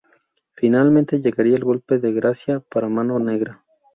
Finalmente 0.55 1.19
llegaría 1.19 1.57
el 1.57 1.63
golpe 1.63 1.99
de 1.99 2.11
gracia 2.11 2.59
para 2.71 2.89
Mano 2.89 3.19
Negra. 3.19 3.63